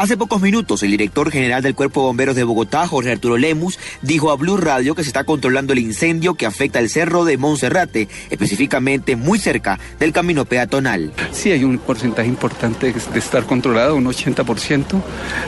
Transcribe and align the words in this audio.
Hace 0.00 0.16
pocos 0.16 0.40
minutos, 0.40 0.82
el 0.82 0.92
director 0.92 1.30
general 1.30 1.62
del 1.62 1.74
Cuerpo 1.74 2.00
de 2.00 2.06
Bomberos 2.06 2.34
de 2.34 2.42
Bogotá, 2.42 2.86
Jorge 2.86 3.12
Arturo 3.12 3.36
Lemus, 3.36 3.78
dijo 4.00 4.30
a 4.30 4.36
Blue 4.36 4.56
Radio 4.56 4.94
que 4.94 5.02
se 5.02 5.10
está 5.10 5.24
controlando 5.24 5.74
el 5.74 5.78
incendio 5.78 6.36
que 6.36 6.46
afecta 6.46 6.78
el 6.78 6.88
cerro 6.88 7.26
de 7.26 7.36
Monserrate, 7.36 8.08
específicamente 8.30 9.14
muy 9.16 9.38
cerca 9.38 9.78
del 9.98 10.14
camino 10.14 10.46
peatonal. 10.46 11.12
Sí, 11.32 11.52
hay 11.52 11.64
un 11.64 11.76
porcentaje 11.76 12.30
importante 12.30 12.94
de 12.94 13.18
estar 13.18 13.44
controlado, 13.44 13.94
un 13.94 14.06
80%. 14.06 15.02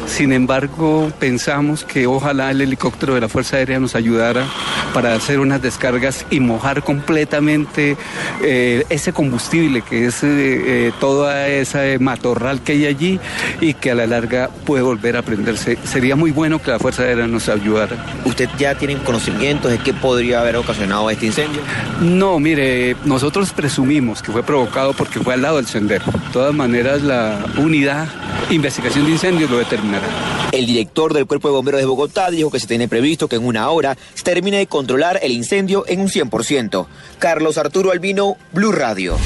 Sin 0.07 0.35
embargo, 0.35 1.11
pensamos 1.19 1.83
que 1.83 2.07
ojalá 2.07 2.51
el 2.51 2.61
helicóptero 2.61 3.15
de 3.15 3.23
la 3.23 3.31
Fuerza 3.31 3.57
Aérea 3.57 3.81
nos 3.81 3.95
ayudara 3.95 4.47
para 4.93 5.15
hacer 5.15 5.41
unas 5.41 5.63
descargas 5.63 6.27
y 6.31 6.41
mojar 6.41 6.83
completamente 6.83 7.97
eh, 8.43 8.85
ese 8.89 9.13
combustible 9.13 9.83
que 9.83 10.07
es 10.07 10.23
eh, 10.23 10.29
eh, 10.29 10.93
toda 11.01 11.49
esa 11.49 11.81
matorral 12.01 12.63
que 12.63 12.73
hay 12.73 12.87
allí 12.87 13.21
y 13.61 13.75
que 13.75 13.91
a 13.91 13.95
la 13.95 14.07
larga 14.07 14.51
puede 14.65 14.83
volver 14.83 15.17
a 15.17 15.23
prenderse. 15.23 15.79
Sería 15.85 16.17
muy 16.17 16.31
bueno 16.31 16.61
que 16.61 16.71
la 16.71 16.79
Fuerza 16.79 17.03
Aérea 17.03 17.27
nos 17.27 17.49
ayudara. 17.49 17.97
¿Usted 18.25 18.49
ya 18.59 18.75
tiene 18.75 18.97
conocimientos 18.99 19.71
de 19.71 19.79
qué 19.79 19.95
podría 19.95 20.41
haber 20.41 20.57
ocasionado 20.57 21.09
este 21.11 21.27
incendio? 21.27 21.61
No, 22.01 22.39
mire, 22.39 22.97
nosotros 23.05 23.53
presumimos 23.53 24.23
que 24.23 24.33
fue 24.33 24.43
provocado 24.43 24.93
porque 24.93 25.21
fue 25.21 25.35
al 25.35 25.43
lado 25.43 25.57
del 25.57 25.67
sendero. 25.67 26.05
De 26.07 26.33
todas 26.33 26.55
maneras, 26.55 27.03
la 27.03 27.45
unidad 27.57 28.09
investigación 28.51 29.05
de 29.07 29.13
incendios 29.13 29.51
lo 29.51 29.59
determinará. 29.59 30.07
El 30.53 30.67
director 30.67 31.15
del 31.15 31.27
Cuerpo 31.27 31.49
de 31.49 31.55
Bomberos 31.55 31.81
de 31.81 31.87
Bogotá 31.87 32.31
dijo 32.31 32.51
que 32.51 32.61
se 32.61 32.67
tiene 32.67 32.89
previsto 32.89 33.29
que 33.29 33.37
en 33.37 33.47
una 33.47 33.69
hora 33.71 33.97
se 34.15 34.23
termine 34.23 34.59
de 34.59 34.67
controlar 34.83 35.21
el 35.23 35.31
incendio 35.31 35.85
en 35.87 36.01
un 36.01 36.09
100%. 36.09 36.89
Carlos 37.21 37.57
Arturo 37.57 37.93
Albino, 37.93 38.37
Blue 38.53 38.73
Radio. 38.73 39.17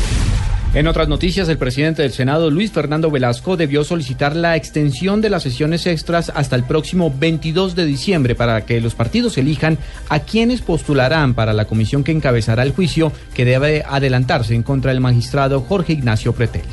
En 0.74 0.86
otras 0.86 1.08
noticias, 1.08 1.48
el 1.48 1.56
presidente 1.56 2.02
del 2.02 2.12
Senado, 2.12 2.50
Luis 2.50 2.72
Fernando 2.72 3.10
Velasco, 3.10 3.56
debió 3.56 3.82
solicitar 3.82 4.36
la 4.36 4.54
extensión 4.54 5.22
de 5.22 5.30
las 5.30 5.44
sesiones 5.44 5.86
extras 5.86 6.30
hasta 6.34 6.56
el 6.56 6.64
próximo 6.64 7.10
22 7.18 7.74
de 7.74 7.86
diciembre 7.86 8.34
para 8.34 8.66
que 8.66 8.82
los 8.82 8.94
partidos 8.94 9.38
elijan 9.38 9.78
a 10.10 10.18
quienes 10.20 10.60
postularán 10.60 11.32
para 11.32 11.54
la 11.54 11.64
comisión 11.64 12.04
que 12.04 12.12
encabezará 12.12 12.62
el 12.62 12.72
juicio 12.72 13.10
que 13.32 13.46
debe 13.46 13.82
adelantarse 13.88 14.54
en 14.54 14.62
contra 14.62 14.90
del 14.90 15.00
magistrado 15.00 15.62
Jorge 15.62 15.94
Ignacio 15.94 16.34
Pretel. 16.34 16.66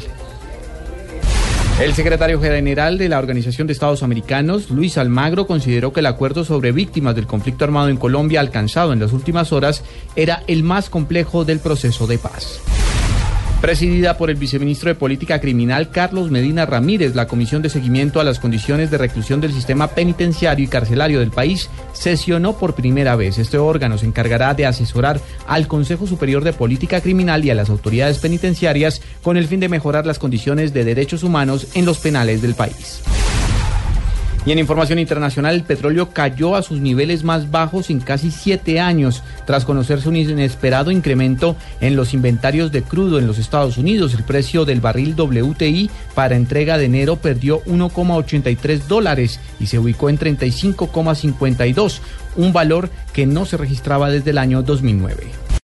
El 1.84 1.94
secretario 1.96 2.40
general 2.40 2.98
de 2.98 3.10
la 3.10 3.20
Organización 3.20 3.68
de 3.68 3.74
Estados 3.74 4.04
Americanos, 4.04 4.70
Luis 4.70 4.98
Almagro, 4.98 5.46
consideró 5.46 5.92
que 5.92 6.00
el 6.00 6.06
acuerdo 6.06 6.46
sobre 6.46 6.72
víctimas 6.72 7.14
del 7.14 7.28
conflicto 7.28 7.66
armado 7.66 7.90
en 7.90 7.98
Colombia 7.98 8.40
alcanzado 8.40 8.94
en 8.94 9.02
las 9.02 9.12
últimas 9.12 9.52
horas 9.52 9.84
era 10.16 10.44
el 10.48 10.64
más 10.64 10.90
complejo 10.90 11.44
del 11.44 11.60
proceso 11.60 12.08
de 12.08 12.20
paz. 12.20 12.62
Presidida 13.64 14.18
por 14.18 14.30
el 14.30 14.36
viceministro 14.36 14.90
de 14.90 14.96
Política 14.96 15.40
Criminal 15.40 15.90
Carlos 15.90 16.30
Medina 16.30 16.66
Ramírez, 16.66 17.16
la 17.16 17.28
Comisión 17.28 17.62
de 17.62 17.70
Seguimiento 17.70 18.20
a 18.20 18.26
las 18.26 18.38
Condiciones 18.38 18.92
de 18.92 18.98
Reclusión 18.98 19.40
del 19.40 19.54
Sistema 19.54 19.88
Penitenciario 19.88 20.66
y 20.66 20.68
Carcelario 20.68 21.22
del 21.22 21.32
país 21.32 21.70
sesionó 21.94 22.58
por 22.58 22.76
primera 22.76 23.16
vez. 23.16 23.38
Este 23.38 23.58
órgano 23.58 23.98
se 23.98 24.06
encargará 24.06 24.54
de 24.54 24.66
asesorar 24.66 25.22
al 25.48 25.70
Consejo 25.70 26.08
Superior 26.08 26.44
de 26.44 26.52
Política 26.52 27.00
Criminal 27.00 27.46
y 27.46 27.52
a 27.52 27.56
las 27.56 27.70
autoridades 27.70 28.20
penitenciarias 28.20 29.02
con 29.22 29.38
el 29.38 29.48
fin 29.48 29.62
de 29.62 29.70
mejorar 29.70 30.06
las 30.06 30.20
condiciones 30.20 30.74
de 30.74 30.84
derechos 30.84 31.24
humanos 31.24 31.68
en 31.74 31.86
los 31.86 32.00
penales 32.00 32.42
del 32.42 32.56
país. 32.56 33.02
Y 34.46 34.52
en 34.52 34.60
información 34.60 35.00
internacional, 35.00 35.56
el 35.56 35.64
petróleo 35.64 36.10
cayó 36.10 36.56
a 36.56 36.64
sus 36.64 36.82
niveles 36.82 37.24
más 37.24 37.50
bajos 37.50 37.90
en 37.90 38.02
casi 38.02 38.30
siete 38.30 38.82
años, 38.82 39.24
tras 39.46 39.64
conocerse 39.64 40.10
un 40.10 40.18
inesperado 40.18 40.92
incremento 40.92 41.56
en 41.80 41.96
los 41.96 42.14
inventarios 42.14 42.72
de 42.74 42.84
crudo 42.84 43.20
en 43.20 43.28
los 43.28 43.38
Estados 43.38 43.78
Unidos. 43.78 44.14
El 44.14 44.24
precio 44.24 44.66
del 44.66 44.82
barril 44.82 45.16
WTI 45.18 45.90
para 46.14 46.36
entrega 46.36 46.78
de 46.78 46.86
enero 46.86 47.16
perdió 47.16 47.64
1,83 47.64 48.88
dólares 48.88 49.40
y 49.62 49.68
se 49.68 49.80
ubicó 49.80 50.10
en 50.10 50.20
35,52, 50.20 52.00
un 52.36 52.52
valor 52.52 52.90
que 53.14 53.26
no 53.26 53.46
se 53.46 53.56
registraba 53.56 54.10
desde 54.10 54.32
el 54.32 54.40
año 54.40 54.62
2009. 54.62 55.53